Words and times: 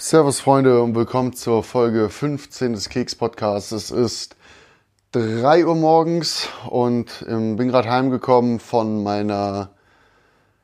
Servus 0.00 0.38
Freunde 0.38 0.80
und 0.80 0.94
willkommen 0.94 1.32
zur 1.32 1.64
Folge 1.64 2.08
15 2.08 2.72
des 2.72 2.88
Keks 2.88 3.16
Podcasts. 3.16 3.72
Es 3.72 3.90
ist 3.90 4.36
3 5.10 5.66
Uhr 5.66 5.74
morgens 5.74 6.48
und 6.70 7.26
ähm, 7.28 7.56
bin 7.56 7.66
gerade 7.66 7.90
heimgekommen 7.90 8.60
von 8.60 9.02
meiner 9.02 9.70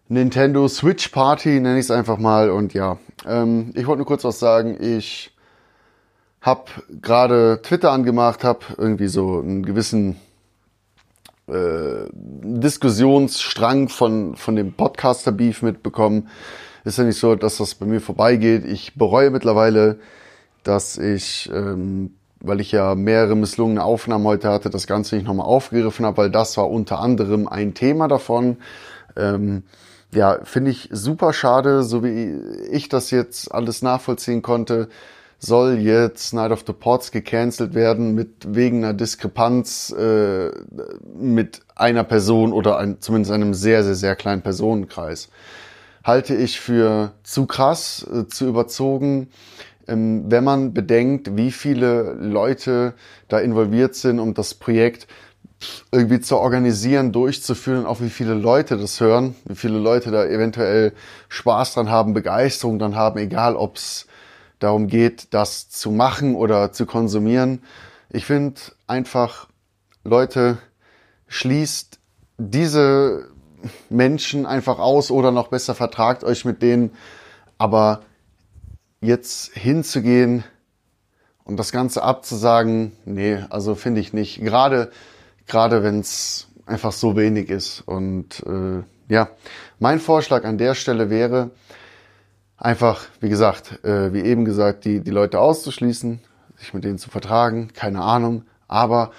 Nintendo 0.06 0.68
Switch 0.68 1.08
Party, 1.08 1.58
nenne 1.58 1.80
ich 1.80 1.86
es 1.86 1.90
einfach 1.90 2.16
mal. 2.16 2.48
Und 2.48 2.74
ja, 2.74 2.98
ähm, 3.26 3.72
ich 3.74 3.88
wollte 3.88 3.98
nur 3.98 4.06
kurz 4.06 4.22
was 4.22 4.38
sagen. 4.38 4.80
Ich 4.80 5.32
habe 6.40 6.66
gerade 7.02 7.60
Twitter 7.60 7.90
angemacht, 7.90 8.44
habe 8.44 8.60
irgendwie 8.78 9.08
so 9.08 9.40
einen 9.40 9.64
gewissen 9.66 10.14
äh, 11.48 12.06
Diskussionsstrang 12.12 13.88
von, 13.88 14.36
von 14.36 14.54
dem 14.54 14.74
Podcaster-Beef 14.74 15.62
mitbekommen 15.62 16.28
ist 16.84 16.98
ja 16.98 17.04
nicht 17.04 17.18
so, 17.18 17.34
dass 17.34 17.56
das 17.58 17.74
bei 17.74 17.86
mir 17.86 18.00
vorbeigeht. 18.00 18.64
Ich 18.64 18.94
bereue 18.94 19.30
mittlerweile, 19.30 19.98
dass 20.62 20.98
ich, 20.98 21.50
ähm, 21.52 22.14
weil 22.40 22.60
ich 22.60 22.72
ja 22.72 22.94
mehrere 22.94 23.36
misslungene 23.36 23.82
Aufnahmen 23.82 24.24
heute 24.26 24.50
hatte, 24.50 24.70
das 24.70 24.86
Ganze 24.86 25.16
nicht 25.16 25.26
nochmal 25.26 25.46
aufgegriffen 25.46 26.04
habe, 26.04 26.18
weil 26.18 26.30
das 26.30 26.56
war 26.56 26.70
unter 26.70 27.00
anderem 27.00 27.48
ein 27.48 27.74
Thema 27.74 28.06
davon. 28.08 28.58
Ähm, 29.16 29.62
ja, 30.12 30.38
finde 30.44 30.70
ich 30.70 30.88
super 30.92 31.32
schade, 31.32 31.82
so 31.82 32.04
wie 32.04 32.38
ich 32.70 32.88
das 32.88 33.10
jetzt 33.10 33.52
alles 33.52 33.82
nachvollziehen 33.82 34.42
konnte, 34.42 34.88
soll 35.38 35.78
jetzt 35.78 36.32
Night 36.32 36.52
of 36.52 36.64
the 36.66 36.72
Pots 36.72 37.10
gecancelt 37.10 37.74
werden 37.74 38.14
mit 38.14 38.54
wegen 38.54 38.84
einer 38.84 38.94
Diskrepanz 38.94 39.90
äh, 39.90 40.50
mit 41.18 41.60
einer 41.74 42.04
Person 42.04 42.52
oder 42.52 42.78
ein, 42.78 43.00
zumindest 43.00 43.32
einem 43.32 43.54
sehr, 43.54 43.84
sehr, 43.84 43.94
sehr 43.94 44.16
kleinen 44.16 44.42
Personenkreis 44.42 45.28
halte 46.04 46.34
ich 46.36 46.60
für 46.60 47.12
zu 47.22 47.46
krass, 47.46 48.06
äh, 48.12 48.28
zu 48.28 48.46
überzogen, 48.46 49.30
ähm, 49.88 50.24
wenn 50.28 50.44
man 50.44 50.74
bedenkt, 50.74 51.36
wie 51.36 51.50
viele 51.50 52.12
Leute 52.14 52.94
da 53.28 53.40
involviert 53.40 53.94
sind, 53.94 54.20
um 54.20 54.34
das 54.34 54.54
Projekt 54.54 55.08
irgendwie 55.90 56.20
zu 56.20 56.36
organisieren, 56.36 57.12
durchzuführen, 57.12 57.86
auch 57.86 58.00
wie 58.00 58.10
viele 58.10 58.34
Leute 58.34 58.76
das 58.76 59.00
hören, 59.00 59.34
wie 59.46 59.54
viele 59.54 59.78
Leute 59.78 60.10
da 60.10 60.24
eventuell 60.24 60.92
Spaß 61.28 61.74
dran 61.74 61.90
haben, 61.90 62.12
Begeisterung 62.12 62.78
dran 62.78 62.96
haben, 62.96 63.18
egal 63.18 63.56
ob 63.56 63.76
es 63.76 64.06
darum 64.58 64.88
geht, 64.88 65.32
das 65.32 65.70
zu 65.70 65.90
machen 65.90 66.34
oder 66.34 66.72
zu 66.72 66.86
konsumieren. 66.86 67.62
Ich 68.10 68.26
finde 68.26 68.60
einfach, 68.86 69.48
Leute, 70.04 70.58
schließt 71.28 71.98
diese 72.36 73.28
Menschen 73.90 74.46
einfach 74.46 74.78
aus 74.78 75.10
oder 75.10 75.30
noch 75.30 75.48
besser 75.48 75.74
vertragt 75.74 76.24
euch 76.24 76.44
mit 76.44 76.62
denen. 76.62 76.90
Aber 77.58 78.02
jetzt 79.00 79.52
hinzugehen 79.54 80.44
und 81.44 81.58
das 81.58 81.72
Ganze 81.72 82.02
abzusagen, 82.02 82.92
nee, 83.04 83.38
also 83.50 83.74
finde 83.74 84.00
ich 84.00 84.12
nicht. 84.12 84.40
Gerade, 84.40 84.90
gerade 85.46 85.82
wenn 85.82 86.00
es 86.00 86.48
einfach 86.66 86.92
so 86.92 87.16
wenig 87.16 87.50
ist. 87.50 87.82
Und 87.86 88.42
äh, 88.46 88.82
ja, 89.08 89.28
mein 89.78 90.00
Vorschlag 90.00 90.44
an 90.44 90.58
der 90.58 90.74
Stelle 90.74 91.10
wäre, 91.10 91.50
einfach, 92.56 93.06
wie 93.20 93.28
gesagt, 93.28 93.84
äh, 93.84 94.12
wie 94.12 94.22
eben 94.22 94.44
gesagt, 94.44 94.84
die, 94.84 95.00
die 95.00 95.10
Leute 95.10 95.40
auszuschließen, 95.40 96.20
sich 96.56 96.72
mit 96.72 96.84
denen 96.84 96.98
zu 96.98 97.10
vertragen, 97.10 97.68
keine 97.74 98.02
Ahnung. 98.02 98.44
Aber 98.68 99.10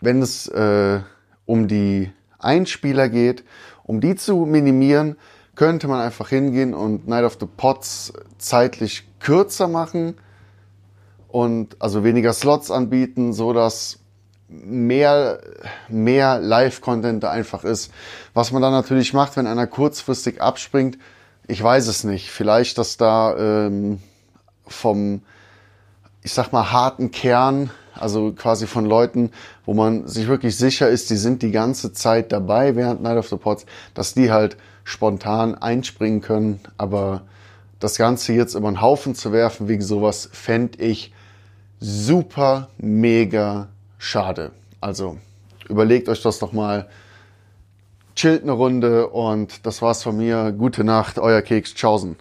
wenn 0.00 0.22
es 0.22 0.48
äh, 0.48 1.00
um 1.46 1.68
die 1.68 2.10
Einspieler 2.38 3.08
geht, 3.08 3.44
um 3.84 4.00
die 4.00 4.16
zu 4.16 4.36
minimieren, 4.46 5.16
könnte 5.54 5.88
man 5.88 6.00
einfach 6.00 6.28
hingehen 6.28 6.74
und 6.74 7.08
Night 7.08 7.24
of 7.24 7.36
the 7.40 7.46
Pots 7.46 8.12
zeitlich 8.38 9.08
kürzer 9.18 9.66
machen 9.66 10.14
und 11.26 11.76
also 11.80 12.04
weniger 12.04 12.32
Slots 12.32 12.70
anbieten, 12.70 13.32
so 13.32 13.52
dass 13.52 13.98
mehr, 14.48 15.40
mehr 15.88 16.38
Live-Content 16.38 17.22
da 17.22 17.30
einfach 17.30 17.64
ist. 17.64 17.92
Was 18.34 18.52
man 18.52 18.62
dann 18.62 18.72
natürlich 18.72 19.12
macht, 19.12 19.36
wenn 19.36 19.46
einer 19.46 19.66
kurzfristig 19.66 20.40
abspringt, 20.40 20.98
ich 21.46 21.62
weiß 21.62 21.86
es 21.88 22.04
nicht. 22.04 22.30
Vielleicht, 22.30 22.78
dass 22.78 22.96
da 22.96 23.36
ähm, 23.36 24.00
vom, 24.66 25.22
ich 26.22 26.32
sag 26.32 26.52
mal, 26.52 26.72
harten 26.72 27.10
Kern 27.10 27.70
also 28.00 28.32
quasi 28.32 28.66
von 28.66 28.86
Leuten, 28.86 29.30
wo 29.64 29.74
man 29.74 30.06
sich 30.06 30.28
wirklich 30.28 30.56
sicher 30.56 30.88
ist, 30.88 31.10
die 31.10 31.16
sind 31.16 31.42
die 31.42 31.50
ganze 31.50 31.92
Zeit 31.92 32.32
dabei 32.32 32.76
während 32.76 33.02
Night 33.02 33.18
of 33.18 33.28
the 33.28 33.36
Pots, 33.36 33.66
dass 33.94 34.14
die 34.14 34.30
halt 34.30 34.56
spontan 34.84 35.54
einspringen 35.54 36.20
können. 36.20 36.60
Aber 36.76 37.22
das 37.80 37.96
Ganze 37.96 38.32
jetzt 38.32 38.54
über 38.54 38.68
einen 38.68 38.80
Haufen 38.80 39.14
zu 39.14 39.32
werfen 39.32 39.68
wegen 39.68 39.82
sowas, 39.82 40.28
fände 40.32 40.82
ich 40.82 41.12
super, 41.80 42.68
mega 42.78 43.68
schade. 43.98 44.50
Also 44.80 45.18
überlegt 45.68 46.08
euch 46.08 46.22
das 46.22 46.38
doch 46.38 46.52
mal. 46.52 46.88
Chillt 48.14 48.42
eine 48.42 48.52
Runde 48.52 49.08
und 49.08 49.64
das 49.64 49.80
war's 49.80 50.02
von 50.02 50.16
mir. 50.16 50.52
Gute 50.52 50.82
Nacht, 50.82 51.18
euer 51.18 51.40
Keks. 51.42 51.74
Tschaußen. 51.74 52.16